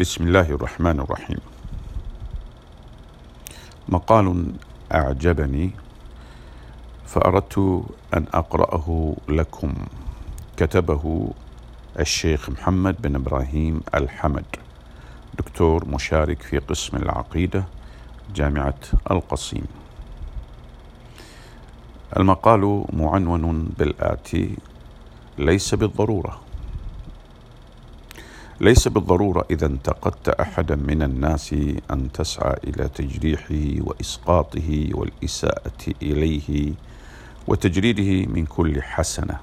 [0.00, 1.38] بسم الله الرحمن الرحيم.
[3.88, 4.52] مقال
[4.94, 5.70] أعجبني
[7.06, 7.58] فأردت
[8.14, 9.74] أن أقرأه لكم
[10.56, 11.30] كتبه
[11.98, 14.44] الشيخ محمد بن إبراهيم الحمد
[15.38, 17.64] دكتور مشارك في قسم العقيدة
[18.34, 19.66] جامعة القصيم.
[22.16, 24.56] المقال معنون بالآتي
[25.38, 26.45] ليس بالضرورة.
[28.60, 31.54] ليس بالضرورة إذا انتقدت أحدا من الناس
[31.90, 36.72] أن تسعى إلى تجريحه وإسقاطه والإساءة إليه
[37.48, 39.38] وتجريده من كل حسنة.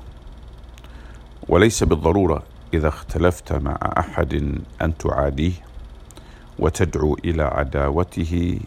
[1.50, 4.34] وليس بالضرورة إذا اختلفت مع أحد
[4.82, 5.54] أن تعاديه
[6.59, 8.59] وتدعو إلى عداوته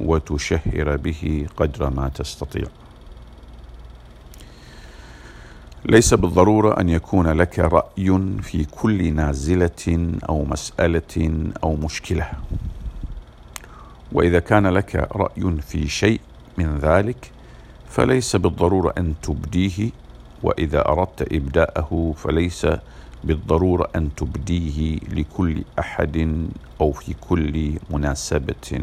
[0.00, 2.64] وتشهر به قدر ما تستطيع.
[5.86, 12.30] ليس بالضرورة أن يكون لك رأي في كل نازلة أو مسألة أو مشكلة.
[14.12, 16.20] وإذا كان لك رأي في شيء
[16.58, 17.30] من ذلك
[17.88, 19.90] فليس بالضرورة أن تبديه
[20.42, 22.66] وإذا أردت إبداءه فليس
[23.24, 26.46] بالضرورة أن تبديه لكل أحد
[26.80, 28.80] أو في كل مناسبة.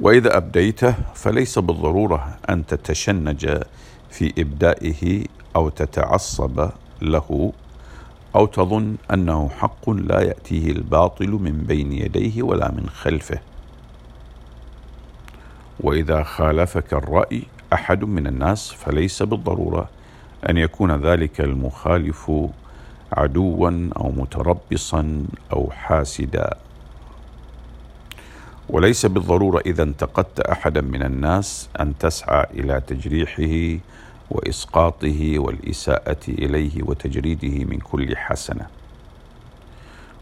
[0.00, 3.60] وإذا أبديته فليس بالضرورة أن تتشنج
[4.10, 5.24] في إبدائه
[5.56, 6.70] أو تتعصب
[7.02, 7.52] له
[8.34, 13.38] أو تظن أنه حق لا يأتيه الباطل من بين يديه ولا من خلفه.
[15.80, 17.42] وإذا خالفك الرأي
[17.72, 19.88] أحد من الناس فليس بالضرورة
[20.48, 22.32] أن يكون ذلك المخالف
[23.12, 26.56] عدوا أو متربصا أو حاسدا.
[28.70, 33.80] وليس بالضرورة إذا انتقدت أحدا من الناس أن تسعى إلى تجريحه
[34.30, 38.66] وإسقاطه والإساءة إليه وتجريده من كل حسنة.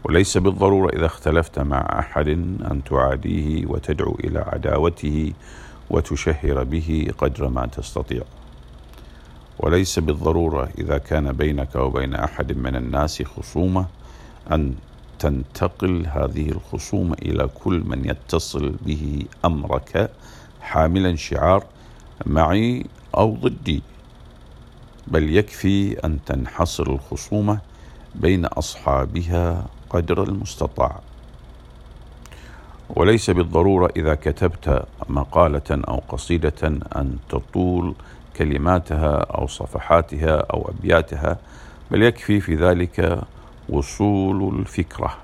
[0.03, 2.27] وليس بالضرورة إذا اختلفت مع أحد
[2.71, 5.33] أن تعاديه وتدعو إلى عداوته
[5.89, 8.21] وتشهر به قدر ما تستطيع.
[9.59, 13.85] وليس بالضرورة إذا كان بينك وبين أحد من الناس خصومة
[14.51, 14.75] أن
[15.19, 20.09] تنتقل هذه الخصومه إلى كل من يتصل به أمرك
[20.61, 21.63] حاملا شعار
[22.25, 22.85] معي
[23.17, 23.81] أو ضدي.
[25.07, 27.59] بل يكفي أن تنحصر الخصومة
[28.15, 30.99] بين أصحابها قدر المستطاع.
[32.89, 37.93] وليس بالضرورة إذا كتبت مقالة أو قصيدة أن تطول
[38.37, 41.37] كلماتها أو صفحاتها أو أبياتها
[41.91, 43.23] بل يكفي في ذلك
[43.69, 45.17] وصول الفكرة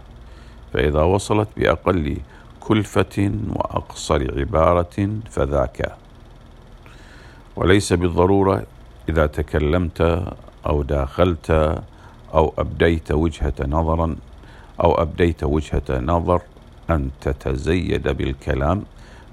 [0.73, 2.17] فإذا وصلت بأقل
[2.59, 5.95] كلفة وأقصر عبارة فذاك.
[7.55, 8.63] وليس بالضرورة
[9.09, 10.23] إذا تكلمت
[10.65, 11.51] أو داخلت
[12.33, 14.15] أو أبديت وجهة نظرا
[14.83, 16.41] أو أبديت وجهة نظر
[16.89, 18.83] أن تتزيد بالكلام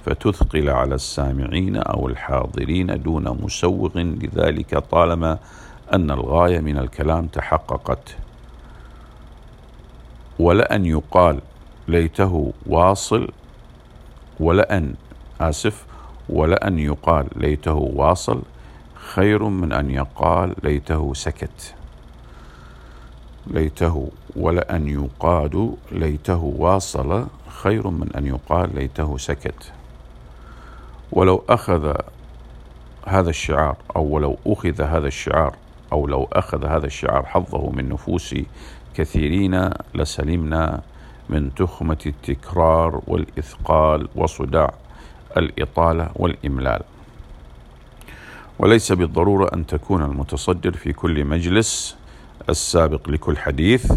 [0.06, 5.38] فتثقل على السامعين أو الحاضرين دون مسوغ لذلك طالما
[5.92, 8.16] أن الغاية من الكلام تحققت.
[10.40, 11.40] ولأن يقال
[11.88, 13.28] ليته واصل
[14.40, 14.94] ولأن
[15.40, 15.86] آسف
[16.28, 18.42] ولأن يقال ليته واصل
[18.94, 21.74] خير من أن يقال ليته سكت.
[23.46, 29.72] ليته ولأن يقاد ليته واصل خير من أن يقال ليته سكت.
[31.12, 31.94] ولو أخذ
[33.06, 35.56] هذا الشعار أو ولو أخذ هذا الشعار
[35.92, 38.34] أو لو أخذ هذا الشعار حظه من نفوس
[38.94, 40.80] كثيرين لسلمنا
[41.28, 44.74] من تخمة التكرار والإثقال وصداع
[45.36, 46.82] الإطالة والإملال.
[48.58, 51.96] وليس بالضرورة أن تكون المتصدر في كل مجلس
[52.48, 53.92] السابق لكل حديث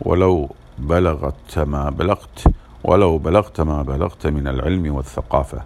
[0.00, 2.44] ولو بلغت ما بلغت
[2.84, 5.62] ولو بلغت ما بلغت من العلم والثقافة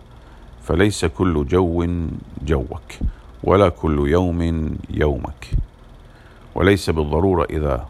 [0.63, 1.87] فليس كل جو
[2.43, 2.93] جوك.
[3.45, 5.51] ولا كل يوم يومك.
[6.55, 7.89] وليس بالضرورة إذا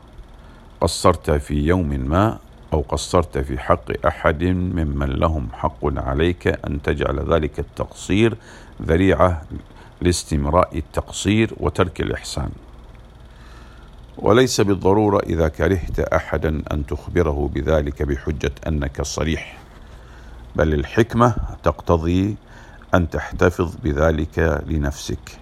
[0.81, 2.39] قصرت في يوم ما
[2.73, 8.37] أو قصرت في حق أحد ممن لهم حق عليك أن تجعل ذلك التقصير
[8.83, 9.43] ذريعة
[10.01, 12.51] لاستمراء التقصير وترك الإحسان.
[14.19, 19.59] وليس بالضرورة إذا كرهت أحدا أن تخبره بذلك بحجة أنك صريح
[20.57, 22.37] بل الحكمة تقتضي
[22.95, 25.40] أن تحتفظ بذلك لنفسك.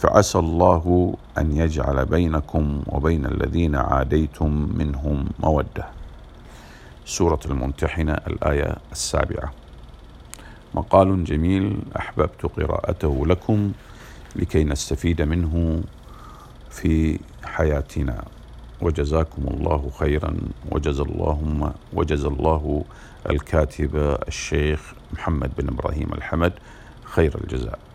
[0.00, 5.86] فعسى الله أن يجعل بينكم وبين الذين عاديتم منهم مودة.
[7.06, 9.52] سورة الممتحنة الآية السابعة.
[10.74, 13.72] مقال جميل أحببت قراءته لكم
[14.36, 15.82] لكي نستفيد منه
[16.70, 18.24] في حياتنا.
[18.80, 20.36] وجزاكم الله خيرا.
[20.70, 22.84] وجزا اللهم وجزا الله
[23.30, 26.52] الكاتب الشيخ محمد بن إبراهيم الحمد
[27.04, 27.89] خير الجزاء.